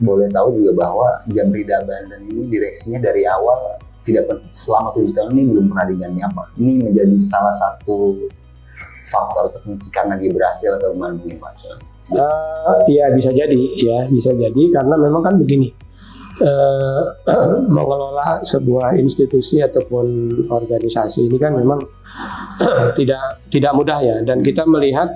boleh 0.02 0.26
tahu 0.34 0.58
juga 0.58 0.74
bahwa 0.74 1.08
Jamrida 1.30 1.86
Banten 1.86 2.26
ini 2.26 2.50
direksinya 2.50 2.98
dari 2.98 3.22
awal 3.22 3.78
tidak 4.02 4.26
selama 4.50 4.90
tujuh 4.98 5.14
tahun 5.14 5.30
ini 5.38 5.42
belum 5.54 5.64
pernah 5.70 5.86
diganti 5.86 6.20
apa. 6.26 6.42
Ini 6.58 6.82
menjadi 6.82 7.14
salah 7.22 7.54
satu 7.54 8.26
faktor 8.98 9.54
terkunci 9.54 9.90
karena 9.94 10.18
dia 10.18 10.34
berhasil 10.34 10.74
atau 10.78 10.94
mungkin 10.98 11.38
Pak? 11.38 11.54
Uh, 12.10 12.82
ya 12.90 13.08
bisa 13.14 13.30
jadi 13.30 13.62
ya 13.78 14.10
bisa 14.10 14.34
jadi 14.34 14.62
karena 14.74 14.98
memang 14.98 15.22
kan 15.22 15.38
begini 15.38 15.70
uh, 16.42 17.02
mengelola 17.78 18.42
sebuah 18.42 18.98
institusi 18.98 19.62
ataupun 19.62 20.28
organisasi 20.50 21.30
ini 21.30 21.38
kan 21.38 21.54
memang 21.54 21.78
tidak 22.98 23.46
tidak 23.48 23.72
mudah 23.72 23.98
ya 24.02 24.16
dan 24.26 24.42
kita 24.42 24.66
melihat 24.66 25.08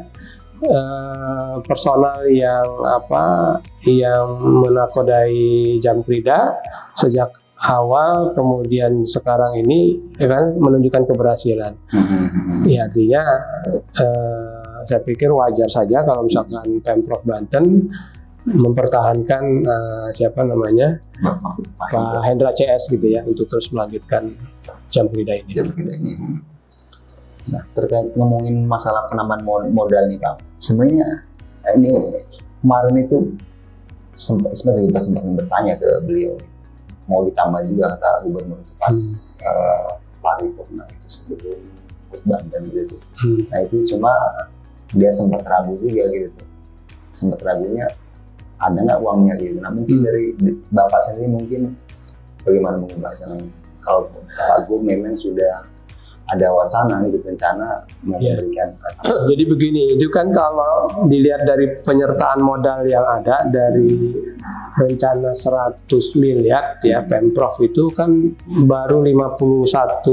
uh, 0.64 1.60
personal 1.64 2.24
yang 2.28 2.66
apa 2.84 3.58
yang 3.84 4.26
menakodai 4.40 5.76
jam 5.82 6.00
kerja 6.00 6.56
sejak 6.96 7.32
awal 7.64 8.36
kemudian 8.36 9.08
sekarang 9.08 9.56
ini 9.64 9.96
ya 10.20 10.28
kan 10.28 10.56
menunjukkan 10.60 11.08
keberhasilan. 11.08 11.72
Mm-hmm. 11.88 12.68
Ya 12.68 12.84
artinya 12.84 13.22
uh, 13.96 14.84
saya 14.84 15.00
pikir 15.02 15.32
wajar 15.32 15.68
saja 15.72 16.04
kalau 16.04 16.28
misalkan 16.28 16.78
pemprov 16.84 17.24
Banten 17.24 17.90
mempertahankan 18.46 19.42
uh, 19.66 20.08
siapa 20.14 20.46
namanya 20.46 21.02
Pak 21.90 22.22
Hendra 22.22 22.54
CS 22.54 22.94
gitu 22.94 23.10
ya 23.10 23.26
untuk 23.26 23.50
terus 23.50 23.72
melanjutkan 23.74 24.36
jam 24.86 25.10
kerja 25.10 25.34
ini. 25.42 25.52
Jam 25.52 25.66
kerja 25.72 25.92
ini. 25.98 26.12
Nah, 27.46 27.62
terkait 27.74 28.10
ngomongin 28.18 28.66
masalah 28.66 29.06
penambahan 29.06 29.42
modal 29.70 30.02
nih 30.10 30.18
Pak. 30.18 30.42
Sebenarnya 30.58 31.06
ini 31.78 31.94
kemarin 32.62 32.96
itu 32.98 33.18
sempat 34.16 34.56
sempat 34.56 35.02
sempat 35.02 35.22
bertanya 35.28 35.76
ke 35.76 35.88
beliau 36.08 36.34
mau 37.06 37.22
ditambah 37.22 37.62
juga 37.70 37.94
kata 37.94 38.26
gubernur 38.26 38.58
itu 38.58 38.74
pas 38.82 38.98
hmm. 38.98 39.46
uh, 39.46 39.88
paripurna 40.18 40.84
itu 40.90 41.06
sebelum 41.06 41.60
dan 42.26 42.64
gitu. 42.72 42.96
Hmm. 43.22 43.46
Nah 43.52 43.58
itu 43.62 43.76
cuma 43.94 44.10
dia 44.94 45.10
sempat 45.12 45.46
ragu 45.46 45.78
juga 45.78 46.02
gitu. 46.10 46.42
Sempat 47.14 47.44
ragunya 47.46 47.86
ada 48.58 48.78
nggak 48.82 48.98
uangnya 48.98 49.34
gitu. 49.38 49.58
Nah 49.62 49.70
mungkin 49.70 50.02
hmm. 50.02 50.06
dari 50.06 50.24
bapak 50.72 51.00
sendiri 51.06 51.28
mungkin 51.30 51.60
bagaimana 52.42 52.82
mengubahasannya. 52.82 53.46
Kalau 53.84 54.10
Pak 54.10 54.66
Gu 54.66 54.82
memang 54.82 55.14
sudah 55.14 55.62
ada 56.30 56.46
wacana 56.50 57.06
gitu 57.06 57.18
rencana 57.22 57.82
memberikan. 58.02 58.68
Yeah. 59.06 59.22
Jadi 59.30 59.44
begini, 59.46 59.82
itu 59.94 60.10
kan 60.10 60.32
kalau 60.34 61.06
dilihat 61.06 61.46
dari 61.46 61.78
penyertaan 61.84 62.42
modal 62.42 62.82
yang 62.88 63.06
ada 63.06 63.46
dari 63.46 64.14
rencana 64.76 65.32
100 65.32 65.88
miliar 66.20 66.76
ya 66.84 67.00
Pemprov 67.06 67.56
itu 67.64 67.88
kan 67.94 68.36
baru 68.46 69.00
51 69.00 70.12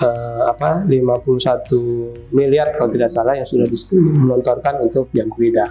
eh, 0.00 0.40
apa 0.48 0.88
51 0.88 2.32
miliar 2.32 2.72
kalau 2.72 2.90
tidak 2.90 3.10
salah 3.12 3.36
yang 3.36 3.46
sudah 3.46 3.68
digelontorkan 3.68 4.88
untuk 4.88 5.12
jam 5.12 5.28
kerja. 5.28 5.68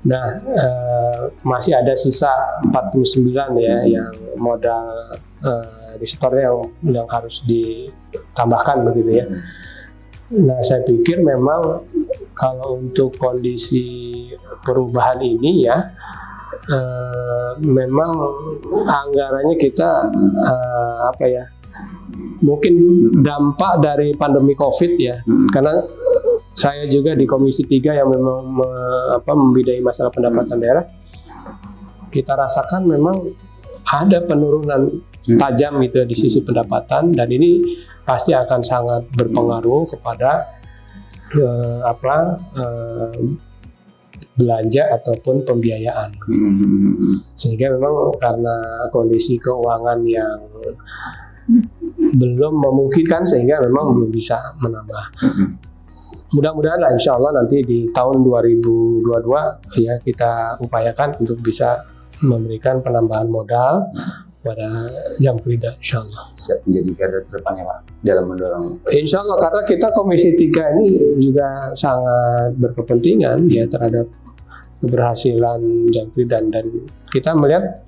Nah, 0.00 0.26
eh, 0.44 1.20
masih 1.44 1.76
ada 1.76 1.92
sisa 1.96 2.32
49 2.68 3.60
ya 3.60 3.84
yang 3.84 4.12
modal 4.36 5.16
eh, 5.44 5.79
di 5.98 6.06
yang 6.38 6.58
yang 6.86 7.08
harus 7.08 7.42
ditambahkan 7.48 8.86
begitu 8.86 9.10
ya. 9.22 9.26
Nah, 10.30 10.62
saya 10.62 10.86
pikir 10.86 11.26
memang 11.26 11.82
kalau 12.38 12.78
untuk 12.78 13.18
kondisi 13.18 14.30
perubahan 14.62 15.18
ini 15.18 15.66
ya 15.66 15.76
eh, 16.70 17.52
memang 17.66 18.10
anggarannya 18.86 19.56
kita 19.58 19.90
eh, 20.46 20.96
apa 21.10 21.24
ya? 21.26 21.44
Mungkin 22.40 22.74
dampak 23.20 23.84
dari 23.84 24.16
pandemi 24.16 24.56
Covid 24.56 24.92
ya. 24.96 25.18
Karena 25.52 25.76
saya 26.56 26.84
juga 26.88 27.16
di 27.16 27.24
Komisi 27.24 27.64
3 27.64 28.00
yang 28.00 28.08
memang 28.10 28.40
me, 28.48 28.68
apa, 29.16 29.32
membidai 29.32 29.80
masalah 29.80 30.12
pendapatan 30.12 30.58
daerah, 30.60 30.84
kita 32.10 32.34
rasakan 32.34 32.84
memang 32.90 33.16
ada 33.90 34.22
penurunan 34.22 34.86
tajam 35.38 35.82
gitu 35.82 36.06
di 36.06 36.14
sisi 36.14 36.40
pendapatan 36.46 37.10
dan 37.10 37.26
ini 37.26 37.62
pasti 38.06 38.30
akan 38.30 38.60
sangat 38.62 39.02
berpengaruh 39.14 39.90
kepada 39.90 40.46
eh, 41.34 41.80
apa 41.82 42.16
eh, 42.54 43.18
belanja 44.38 44.82
ataupun 45.00 45.44
pembiayaan. 45.44 46.10
Hmm. 46.24 47.16
sehingga 47.36 47.76
memang 47.76 48.14
karena 48.16 48.88
kondisi 48.88 49.36
keuangan 49.36 50.00
yang 50.06 50.38
belum 52.16 52.54
memungkinkan 52.62 53.26
sehingga 53.26 53.60
memang 53.60 53.92
belum 53.96 54.10
bisa 54.12 54.38
menambah. 54.62 55.04
Mudah-mudahan 56.30 56.78
lah 56.78 56.94
insya 56.94 57.18
Allah 57.18 57.42
nanti 57.42 57.58
di 57.66 57.90
tahun 57.90 58.22
2022 58.22 59.82
ya 59.82 59.98
kita 59.98 60.62
upayakan 60.62 61.18
untuk 61.18 61.42
bisa 61.42 61.74
memberikan 62.22 62.84
penambahan 62.84 63.28
modal 63.28 63.88
pada 64.40 64.68
jam 65.20 65.36
kerja 65.36 65.68
insya 65.76 66.00
Allah. 66.00 66.24
Siap 66.32 66.58
menjadi 66.64 66.90
garda 66.96 67.20
terdepannya 67.28 67.64
Pak? 67.68 67.78
Dalam 68.00 68.24
mendorong. 68.32 68.64
Insya 68.96 69.20
Allah 69.20 69.36
karena 69.36 69.62
kita 69.68 69.88
Komisi 69.92 70.32
3 70.32 70.76
ini 70.80 70.88
juga 71.20 71.76
sangat 71.76 72.56
berkepentingan 72.56 73.44
ya 73.52 73.68
terhadap 73.68 74.08
keberhasilan 74.80 75.92
Jamkridan 75.92 76.48
dan 76.48 76.64
kita 77.12 77.36
melihat 77.36 77.84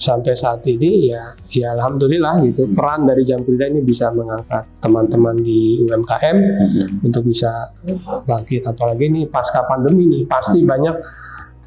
sampai 0.00 0.32
saat 0.32 0.64
ini 0.64 1.12
ya 1.12 1.20
ya 1.52 1.76
alhamdulillah 1.76 2.40
gitu 2.46 2.70
peran 2.72 3.04
dari 3.04 3.20
Jamkridan 3.20 3.76
ini 3.76 3.82
bisa 3.84 4.08
mengangkat 4.14 4.64
teman-teman 4.80 5.36
di 5.42 5.82
UMKM 5.84 6.36
untuk 7.02 7.26
bisa 7.26 7.50
bangkit. 8.24 8.62
Apalagi 8.64 9.10
ini 9.10 9.26
pasca 9.26 9.66
pandemi 9.66 10.06
nih 10.06 10.22
pasti 10.30 10.62
banyak 10.62 10.94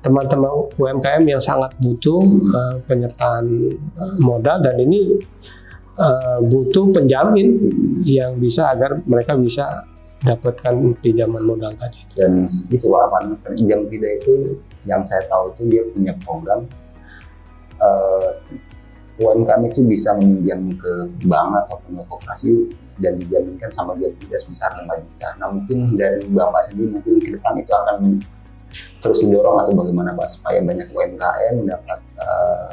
teman-teman 0.04 0.68
UMKM 0.76 1.24
yang 1.24 1.42
sangat 1.42 1.72
butuh 1.80 2.22
eh, 2.28 2.76
penyertaan 2.86 3.46
eh, 3.74 4.16
modal 4.20 4.60
dan 4.60 4.76
ini 4.84 5.16
eh, 5.98 6.40
butuh 6.44 6.92
penjamin 6.92 7.72
yang 8.04 8.36
bisa 8.36 8.76
agar 8.76 9.00
mereka 9.08 9.40
bisa 9.40 9.88
dapatkan 10.24 10.96
pinjaman 11.04 11.44
modal 11.44 11.72
tadi. 11.76 12.00
dan 12.16 12.48
itu 12.48 12.86
Pak 12.88 13.02
Afan 13.12 13.24
jam 13.68 13.84
kerja 13.92 14.10
itu 14.24 14.56
yang 14.88 15.04
saya 15.04 15.28
tahu 15.28 15.52
itu 15.56 15.62
dia 15.68 15.84
punya 15.92 16.14
program 16.24 16.68
eh, 17.80 18.32
UMKM 19.14 19.62
itu 19.70 19.86
bisa 19.86 20.18
meminjam 20.18 20.74
ke 20.74 20.92
bank 21.30 21.54
ataupun 21.68 22.02
koperasi 22.10 22.66
dan 22.98 23.14
dijaminkan 23.18 23.70
sama 23.70 23.94
jam 23.98 24.10
kerja 24.18 24.38
sebesar 24.42 24.74
5 24.74 24.90
juta. 24.90 25.28
Nah 25.38 25.48
mungkin 25.54 25.94
dari 25.94 26.26
Bapak 26.30 26.62
sendiri 26.66 26.98
mungkin 26.98 27.22
ke 27.22 27.30
depan 27.38 27.54
itu 27.62 27.72
akan 27.74 27.98
terus 29.02 29.26
didorong 29.26 29.62
atau 29.62 29.74
bagaimana 29.76 30.16
Pak 30.16 30.28
supaya 30.40 30.60
banyak 30.62 30.88
UMKM 30.92 31.54
mendapat 31.64 32.00
eh, 32.18 32.72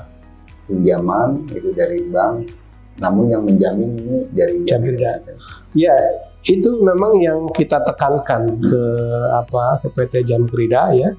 pinjaman 0.70 1.50
itu 1.50 1.70
dari 1.74 1.98
bank 2.08 2.60
namun 3.00 3.32
yang 3.32 3.42
menjamin 3.42 3.96
ini 3.96 4.18
dari 4.30 4.60
Jam 4.68 4.84
kerja. 4.84 5.16
Ya, 5.72 5.96
itu 6.44 6.70
memang 6.84 7.16
yang 7.18 7.48
kita 7.48 7.80
tekankan 7.80 8.60
ke 8.60 8.84
apa 9.32 9.80
ke 9.80 9.88
PT 9.96 10.14
Jamkrida 10.28 10.92
ya 10.92 11.10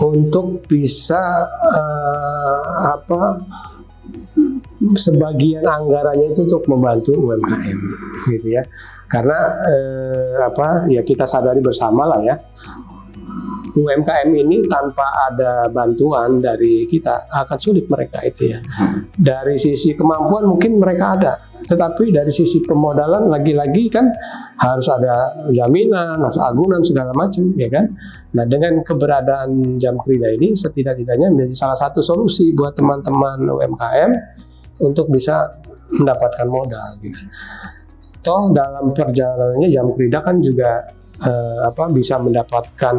untuk 0.00 0.68
bisa 0.68 1.48
eh, 1.72 2.64
apa 2.92 3.40
sebagian 4.96 5.64
anggarannya 5.64 6.36
itu 6.36 6.44
untuk 6.44 6.68
membantu 6.68 7.16
UMKM 7.16 7.78
gitu 8.36 8.48
ya. 8.52 8.62
Karena 9.08 9.38
eh, 9.72 10.36
apa 10.44 10.84
ya 10.92 11.00
kita 11.00 11.24
sadari 11.24 11.64
bersama 11.64 12.04
lah 12.04 12.20
ya. 12.20 12.36
UMKM 13.76 14.32
ini 14.32 14.64
tanpa 14.64 15.04
ada 15.28 15.68
bantuan 15.68 16.40
dari 16.40 16.88
kita 16.88 17.28
akan 17.28 17.58
sulit 17.60 17.84
mereka 17.92 18.24
itu 18.24 18.56
ya. 18.56 18.58
Dari 19.12 19.60
sisi 19.60 19.92
kemampuan 19.92 20.48
mungkin 20.48 20.80
mereka 20.80 21.20
ada, 21.20 21.36
tetapi 21.68 22.08
dari 22.08 22.32
sisi 22.32 22.64
pemodalan 22.64 23.28
lagi-lagi 23.28 23.92
kan 23.92 24.08
harus 24.56 24.88
ada 24.88 25.28
jaminan, 25.52 26.16
harus 26.16 26.40
agunan 26.40 26.80
segala 26.80 27.12
macam, 27.12 27.52
ya 27.52 27.68
kan. 27.68 27.92
Nah 28.32 28.48
dengan 28.48 28.80
keberadaan 28.80 29.76
jam 29.76 30.00
kerja 30.00 30.32
ini 30.32 30.56
setidak-tidaknya 30.56 31.28
menjadi 31.36 31.54
salah 31.54 31.76
satu 31.76 32.00
solusi 32.00 32.56
buat 32.56 32.72
teman-teman 32.72 33.44
UMKM 33.44 34.10
untuk 34.80 35.12
bisa 35.12 35.60
mendapatkan 35.92 36.48
modal. 36.48 36.96
Gitu. 37.04 37.28
Toh 38.24 38.50
dalam 38.50 38.90
perjalanannya 38.90 39.68
jam 39.70 39.86
kerja 39.94 40.18
kan 40.18 40.42
juga 40.42 40.95
eh, 41.22 41.58
apa 41.64 41.88
bisa 41.92 42.20
mendapatkan 42.20 42.96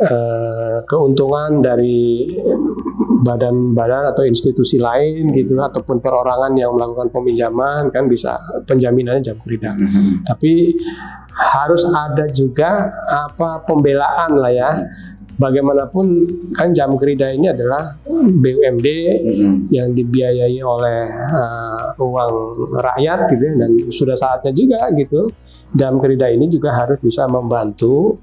eh, 0.00 0.78
keuntungan 0.86 1.62
dari 1.62 2.34
badan-badan 3.26 4.14
atau 4.14 4.22
institusi 4.22 4.78
lain 4.78 5.34
gitu 5.34 5.58
ataupun 5.58 5.98
perorangan 5.98 6.54
yang 6.54 6.78
melakukan 6.78 7.10
peminjaman 7.10 7.90
kan 7.90 8.06
bisa 8.06 8.38
penjaminannya 8.66 9.22
jam 9.24 9.38
kerja. 9.42 9.74
Tapi 10.22 10.78
harus 11.36 11.84
ada 11.92 12.24
juga 12.32 12.88
apa 13.10 13.66
pembelaan 13.66 14.40
lah 14.40 14.52
ya. 14.52 14.70
Bagaimanapun 15.36 16.06
kan 16.56 16.72
jam 16.72 16.96
kerja 16.96 17.28
ini 17.28 17.52
adalah 17.52 17.92
BUMD 18.08 18.88
yang 19.68 19.92
dibiayai 19.92 20.56
oleh 20.64 21.12
uh, 21.12 21.92
uang 22.00 22.32
rakyat 22.72 23.28
gitu 23.28 23.42
ya, 23.44 23.52
dan 23.60 23.70
sudah 23.92 24.16
saatnya 24.16 24.56
juga 24.56 24.88
gitu 24.96 25.28
jam 25.76 26.00
kerja 26.00 26.32
ini 26.32 26.48
juga 26.48 26.72
harus 26.72 26.96
bisa 27.04 27.28
membantu 27.28 28.16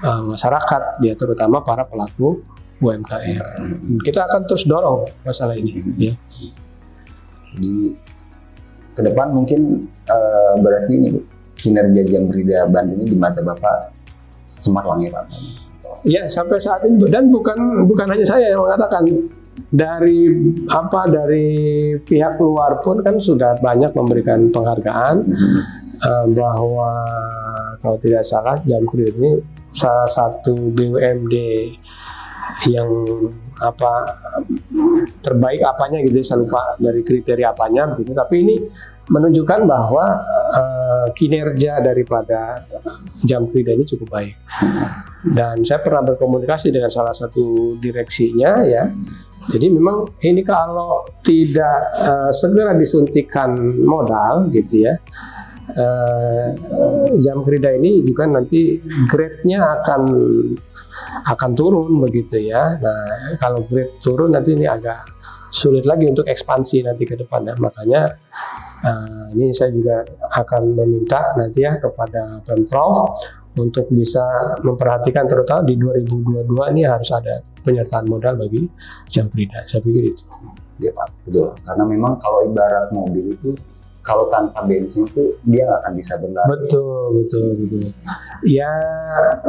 uh, 0.00 0.24
masyarakat 0.32 1.04
ya 1.04 1.12
terutama 1.12 1.60
para 1.60 1.84
pelaku 1.84 2.40
UMKM. 2.80 4.00
Kita 4.00 4.24
akan 4.28 4.40
terus 4.48 4.64
dorong 4.64 5.08
masalah 5.24 5.56
ini 5.56 5.80
ya. 5.96 6.12
Di 7.54 7.94
ke 8.94 9.02
depan 9.02 9.34
mungkin 9.34 9.90
eh, 10.06 10.54
berarti 10.62 10.92
ini 11.02 11.10
kinerja 11.58 12.02
jam 12.06 12.30
kerja 12.30 12.66
Banten 12.70 12.98
ini 12.98 13.10
di 13.10 13.18
mata 13.18 13.42
Bapak 13.42 13.90
cemerlang 14.42 15.02
ya 15.02 15.10
Pak. 15.14 15.24
Ya 16.02 16.26
sampai 16.26 16.58
saat 16.58 16.82
ini 16.84 17.06
dan 17.06 17.30
bukan 17.30 17.86
bukan 17.86 18.06
hanya 18.10 18.26
saya 18.26 18.52
yang 18.52 18.62
mengatakan. 18.66 19.06
Dari 19.54 20.30
apa 20.70 21.06
dari 21.10 21.94
pihak 21.98 22.38
luar 22.42 22.78
pun 22.82 23.02
kan 23.02 23.18
sudah 23.18 23.58
banyak 23.58 23.90
memberikan 23.94 24.50
penghargaan 24.50 25.30
eh, 25.98 26.26
bahwa 26.34 26.90
kalau 27.78 27.98
tidak 27.98 28.26
salah 28.26 28.58
jam 28.66 28.82
kurir 28.86 29.14
ini 29.14 29.38
salah 29.74 30.06
satu 30.06 30.54
BUMD 30.74 31.34
yang 32.70 32.90
apa 33.58 33.92
terbaik 35.22 35.62
apanya 35.62 36.02
gitu 36.06 36.22
ya, 36.22 36.26
saya 36.26 36.38
lupa 36.42 36.62
dari 36.78 37.02
kriteria 37.02 37.54
apanya 37.54 37.94
begitu. 37.94 38.10
Tapi 38.14 38.34
ini 38.42 38.56
menunjukkan 39.08 39.60
bahwa 39.68 40.04
eh, 40.54 41.06
kinerja 41.12 41.84
daripada 41.84 42.64
jam 43.24 43.48
kerja 43.48 43.76
ini 43.76 43.84
cukup 43.84 44.08
baik 44.08 44.36
dan 45.36 45.60
saya 45.64 45.80
pernah 45.80 46.04
berkomunikasi 46.04 46.72
dengan 46.72 46.88
salah 46.88 47.12
satu 47.12 47.76
direksinya 47.80 48.64
ya 48.64 48.88
jadi 49.44 49.68
memang 49.68 50.08
ini 50.24 50.40
kalau 50.40 51.04
tidak 51.20 51.92
eh, 52.00 52.32
segera 52.32 52.72
disuntikan 52.72 53.56
modal 53.84 54.48
gitu 54.52 54.88
ya 54.88 54.96
eh, 55.72 56.48
jam 57.20 57.44
kerja 57.44 57.76
ini 57.76 58.00
juga 58.04 58.28
nanti 58.28 58.80
grade-nya 59.08 59.80
akan 59.80 60.00
akan 61.24 61.50
turun 61.56 61.98
begitu 62.02 62.50
ya. 62.50 62.78
Nah, 62.78 63.38
kalau 63.42 63.66
grade 63.66 63.98
turun 63.98 64.30
nanti 64.34 64.54
ini 64.54 64.66
agak 64.68 65.02
sulit 65.50 65.86
lagi 65.86 66.10
untuk 66.10 66.26
ekspansi 66.26 66.82
nanti 66.86 67.06
ke 67.06 67.14
depannya. 67.18 67.54
Makanya 67.58 68.10
eh, 68.84 69.26
ini 69.34 69.50
saya 69.50 69.72
juga 69.72 70.04
akan 70.36 70.62
meminta 70.76 71.32
nanti 71.40 71.64
ya 71.64 71.80
kepada 71.80 72.44
Pemprov 72.44 73.16
untuk 73.54 73.86
bisa 73.90 74.24
memperhatikan 74.66 75.24
terutama 75.30 75.62
di 75.64 75.78
2022 75.78 76.72
ini 76.74 76.82
harus 76.84 77.10
ada 77.14 77.40
penyertaan 77.64 78.06
modal 78.10 78.36
bagi 78.36 78.66
jam 79.08 79.30
kerja. 79.30 79.64
Saya 79.64 79.80
pikir 79.80 80.12
itu. 80.12 80.24
Ya 80.82 80.90
Pak, 80.90 81.08
betul. 81.24 81.54
Karena 81.62 81.84
memang 81.86 82.18
kalau 82.18 82.42
ibarat 82.44 82.90
mobil 82.90 83.30
itu 83.30 83.54
kalau 84.04 84.28
tanpa 84.28 84.60
bensin 84.68 85.08
itu 85.08 85.32
dia 85.48 85.64
nggak 85.64 85.80
akan 85.80 85.92
bisa 85.96 86.12
berlari. 86.20 86.48
Betul, 86.52 87.02
betul, 87.16 87.46
betul. 87.64 87.82
Ya 88.44 88.70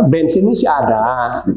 bensinnya 0.07 0.55
sih 0.55 0.65
ada, 0.65 1.03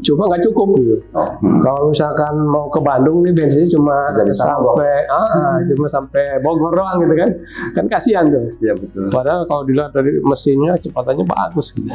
cuma 0.03 0.27
nggak 0.27 0.43
cukup 0.51 0.75
gitu. 0.83 0.95
Hmm. 1.15 1.63
Kalau 1.63 1.87
misalkan 1.87 2.35
mau 2.51 2.67
ke 2.67 2.83
Bandung 2.83 3.23
nih 3.23 3.31
bensinnya 3.31 3.71
cuma 3.71 4.11
sampai 4.35 5.07
ah 5.07 5.55
cuma 5.63 5.87
sampai 5.87 6.43
Bogor 6.43 6.75
doang 6.75 6.99
gitu 6.99 7.15
kan. 7.15 7.29
Kan 7.71 7.85
kasihan 7.87 8.27
tuh. 8.27 8.51
Ya 8.59 8.75
betul. 8.75 9.07
Padahal 9.07 9.47
kalau 9.47 9.63
dilihat 9.63 9.95
dari 9.95 10.19
mesinnya 10.19 10.75
kecepatannya 10.75 11.23
bagus 11.23 11.71
gitu. 11.71 11.87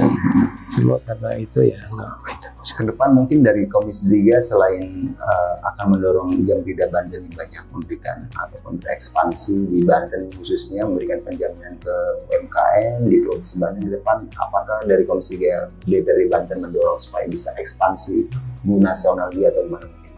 Cuma 0.72 0.96
karena 1.04 1.30
itu 1.36 1.60
ya 1.64 1.80
enggak 1.92 2.12
itu. 2.32 2.48
Ke 2.74 2.82
depan 2.88 3.12
mungkin 3.12 3.44
dari 3.44 3.68
Komisi 3.68 4.08
3 4.08 4.40
selain 4.40 5.12
eh, 5.12 5.54
akan 5.68 5.86
mendorong 5.94 6.40
jam 6.48 6.64
kerja 6.64 6.88
Banten 6.88 7.28
banyak 7.28 7.64
memberikan 7.70 8.24
ataupun 8.32 8.80
ekspansi 8.88 9.68
di 9.68 9.84
Banten 9.84 10.32
khususnya 10.32 10.88
memberikan 10.88 11.20
penjaminan 11.22 11.76
ke 11.76 11.94
UMKM 12.32 13.04
di 13.04 13.20
Provinsi 13.20 13.54
Banten 13.60 13.84
ke 13.84 13.92
depan 14.00 14.24
apakah 14.40 14.80
dari 14.88 15.04
Komisi 15.04 15.36
3 15.36 15.84
DPR 15.84 16.24
Banten 16.32 16.64
mendorong 16.64 16.96
supaya 16.96 17.28
bisa 17.28 17.52
ekspansi 17.60 18.32
bu 18.64 18.80
nasional 18.80 19.28
dia 19.28 19.52
atau 19.52 19.68
gimana 19.68 19.84
mungkin 19.84 20.12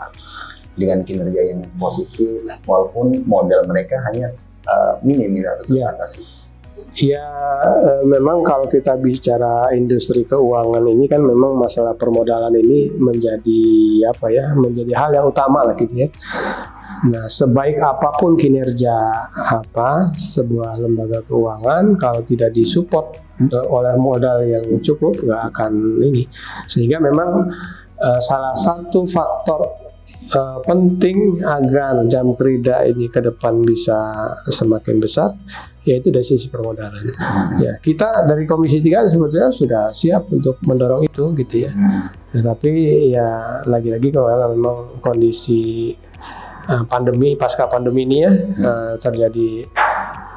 dengan 0.77 0.99
kinerja 1.03 1.43
yang 1.57 1.61
positif 1.81 2.47
walaupun 2.69 3.25
modal 3.27 3.65
mereka 3.67 3.97
hanya 4.13 4.31
uh, 4.69 5.01
minim 5.03 5.33
ya 5.35 5.57
untuk 5.59 5.73
Iya. 5.73 5.89
Ya, 6.97 7.25
eh, 7.65 8.05
memang 8.05 8.45
kalau 8.45 8.69
kita 8.69 9.01
bicara 9.01 9.73
industri 9.73 10.29
keuangan 10.29 10.85
ini 10.85 11.09
kan 11.09 11.25
memang 11.25 11.57
masalah 11.57 11.97
permodalan 11.97 12.53
ini 12.53 12.93
menjadi 12.93 13.65
apa 14.13 14.29
ya, 14.29 14.53
menjadi 14.53 14.93
hal 14.93 15.11
yang 15.17 15.27
utama 15.29 15.65
lah 15.65 15.73
gitu 15.73 16.05
ya. 16.05 16.09
Nah, 17.13 17.29
sebaik 17.29 17.81
apa 17.81 18.17
pun 18.17 18.37
kinerja 18.37 18.93
apa 19.33 20.17
sebuah 20.17 20.81
lembaga 20.81 21.25
keuangan 21.25 21.97
kalau 21.97 22.25
tidak 22.29 22.53
disupport 22.53 23.25
eh, 23.41 23.67
oleh 23.69 23.97
modal 23.97 24.45
yang 24.45 24.81
cukup 24.85 25.17
nggak 25.21 25.43
akan 25.53 25.73
ini. 26.05 26.29
Sehingga 26.69 27.01
memang 27.01 27.49
eh, 28.01 28.21
salah 28.21 28.53
satu 28.53 29.05
faktor 29.09 29.86
eh, 30.33 30.59
penting 30.67 31.39
agar 31.43 32.03
jam 32.11 32.35
kerja 32.35 32.83
ini 32.89 33.07
ke 33.07 33.21
depan 33.23 33.63
bisa 33.63 34.27
semakin 34.51 34.99
besar 34.99 35.35
yaitu 35.87 36.11
dari 36.11 36.27
sisi 36.27 36.51
permodalan. 36.51 36.99
Ya, 37.63 37.79
kita 37.79 38.27
dari 38.27 38.43
Komisi 38.43 38.83
3 38.83 39.07
sebetulnya 39.07 39.55
sudah 39.55 39.85
siap 39.95 40.27
untuk 40.35 40.59
mendorong 40.67 41.07
itu 41.07 41.31
gitu 41.39 41.63
ya. 41.63 41.71
Hmm. 41.71 42.11
Tetapi 42.35 42.71
ya 43.15 43.63
lagi-lagi 43.71 44.11
kalau 44.11 44.51
memang 44.51 44.99
kondisi 44.99 45.95
uh, 46.67 46.85
pandemi 46.91 47.39
pasca 47.39 47.71
pandemi 47.71 48.03
ini 48.03 48.19
ya 48.27 48.33
uh, 48.67 48.95
terjadi 48.99 49.63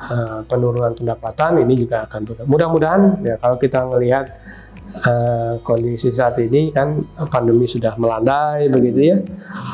uh, 0.10 0.42
penurunan 0.46 0.94
pendapatan 0.98 1.62
ini 1.64 1.86
juga 1.86 2.04
akan 2.10 2.22
mudah-mudahan 2.50 3.02
ya 3.24 3.38
kalau 3.38 3.58
kita 3.62 3.86
melihat 3.88 4.26
uh, 5.06 5.62
kondisi 5.62 6.10
saat 6.10 6.42
ini 6.42 6.74
kan 6.74 7.06
pandemi 7.30 7.70
sudah 7.70 7.94
melandai 7.98 8.70
begitu 8.70 9.00
ya. 9.14 9.18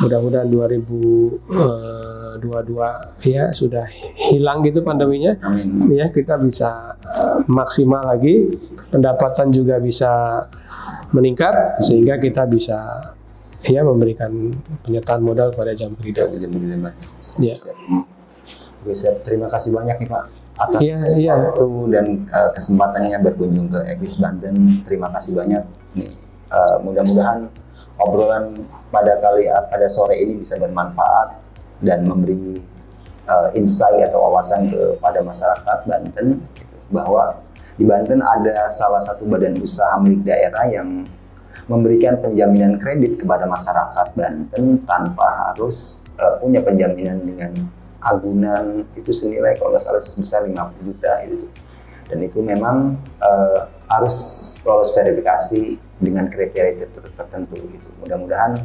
Mudah-mudahan 0.03 0.51
2022 0.51 3.31
ya 3.31 3.51
sudah 3.55 3.87
hilang 4.31 4.63
gitu 4.67 4.83
pandeminya. 4.83 5.35
Amin. 5.43 5.91
ya 5.95 6.11
kita 6.11 6.37
bisa 6.39 6.95
uh, 6.99 7.39
maksimal 7.47 8.03
lagi. 8.03 8.51
Pendapatan 8.91 9.51
juga 9.51 9.79
bisa 9.79 10.43
meningkat 11.11 11.83
sehingga 11.83 12.19
kita 12.19 12.45
bisa 12.47 12.77
ya 13.65 13.81
memberikan 13.81 14.53
penyertaan 14.85 15.25
modal 15.25 15.51
pada 15.55 15.73
jam 15.73 15.95
kerja. 15.97 16.29
Jam 16.37 16.53
siap. 18.93 19.25
Terima 19.25 19.47
kasih 19.49 19.73
banyak 19.73 19.97
nih 20.03 20.09
Pak 20.11 20.23
atas 20.55 20.79
Iya, 20.79 20.97
iya. 21.19 21.33
waktu 21.35 21.67
dan 21.91 22.05
uh, 22.31 22.49
kesempatannya 22.55 23.17
berkunjung 23.19 23.67
ke 23.67 23.79
Eklis 23.95 24.15
Banten. 24.19 24.55
Terima 24.87 25.11
kasih 25.11 25.35
banyak. 25.35 25.63
Nih, 25.99 26.15
uh, 26.51 26.79
mudah-mudahan 26.79 27.51
obrolan 27.99 28.55
pada 28.91 29.19
kali 29.19 29.51
uh, 29.51 29.67
pada 29.67 29.87
sore 29.91 30.15
ini 30.15 30.39
bisa 30.39 30.55
bermanfaat 30.55 31.35
dan 31.83 32.07
memberi 32.07 32.63
uh, 33.27 33.51
insight 33.51 33.99
atau 34.07 34.23
wawasan 34.31 34.71
kepada 34.71 35.19
masyarakat 35.27 35.77
Banten 35.83 36.39
gitu, 36.55 36.75
bahwa 36.87 37.43
di 37.75 37.83
Banten 37.83 38.23
ada 38.23 38.63
salah 38.71 39.03
satu 39.03 39.27
badan 39.27 39.59
usaha 39.59 39.99
milik 39.99 40.23
daerah 40.23 40.63
yang 40.71 41.03
memberikan 41.67 42.15
penjaminan 42.23 42.79
kredit 42.79 43.19
kepada 43.19 43.43
masyarakat 43.43 44.07
Banten 44.15 44.79
tanpa 44.87 45.51
harus 45.51 46.07
uh, 46.15 46.39
punya 46.39 46.63
penjaminan 46.63 47.19
dengan 47.27 47.51
agunan 48.05 48.85
itu 48.93 49.09
senilai 49.09 49.57
kalau 49.57 49.73
nggak 49.73 49.81
salah 49.81 50.01
sebesar 50.01 50.45
50 50.45 50.85
juta 50.85 51.11
itu 51.25 51.49
dan 52.05 52.21
itu 52.21 52.37
memang 52.45 53.01
uh, 53.17 53.65
harus 53.89 54.17
lolos 54.61 54.93
verifikasi 54.93 55.81
dengan 55.97 56.29
kriteria 56.29 56.85
ter- 56.85 57.13
tertentu 57.17 57.57
gitu 57.65 57.89
mudah-mudahan 57.97 58.61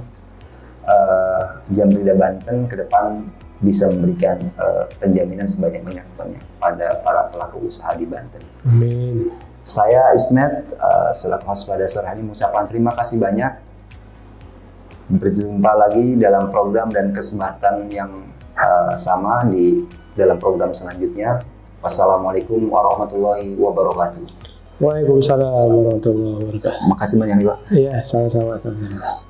uh, 0.84 1.64
Jamrida 1.72 2.12
Banten 2.16 2.68
ke 2.68 2.76
depan 2.84 3.24
bisa 3.60 3.92
memberikan 3.92 4.40
uh, 4.56 4.88
penjaminan 5.00 5.44
sebanyak-banyaknya 5.44 6.40
pada 6.56 6.96
para 7.04 7.28
pelaku 7.28 7.68
usaha 7.68 7.92
di 7.92 8.08
Banten. 8.08 8.40
Amin. 8.64 9.28
Saya 9.60 10.16
Ismet, 10.16 10.72
uh, 10.80 11.12
selaku 11.12 11.44
host 11.52 11.68
pada 11.68 11.84
sore 11.84 12.08
hari 12.08 12.24
mengucapkan 12.24 12.64
terima 12.64 12.96
kasih 12.96 13.20
banyak. 13.20 13.52
Berjumpa 15.12 15.72
lagi 15.76 16.16
dalam 16.16 16.48
program 16.48 16.88
dan 16.88 17.12
kesempatan 17.12 17.92
yang 17.92 18.24
uh, 18.60 18.94
sama 18.94 19.48
di 19.48 19.88
dalam 20.12 20.36
program 20.36 20.76
selanjutnya. 20.76 21.40
Wassalamualaikum 21.80 22.60
warahmatullahi 22.68 23.56
wabarakatuh. 23.56 24.52
Waalaikumsalam 24.84 25.48
warahmatullahi 25.48 26.44
wabarakatuh. 26.44 26.88
Makasih 26.92 27.16
banyak 27.16 27.36
nih 27.40 27.46
Pak. 27.48 27.58
Iya, 27.72 27.94
sama-sama. 28.04 28.60
sama-sama. 28.60 29.29